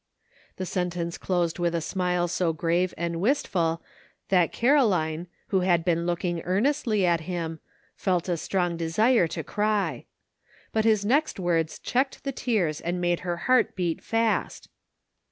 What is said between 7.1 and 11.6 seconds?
him, felt a strong desire to cry. But his next